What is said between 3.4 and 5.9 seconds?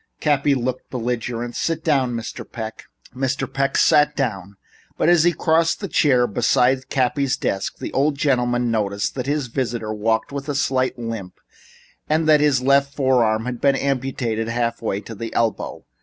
Peck sat down, but as he crossed to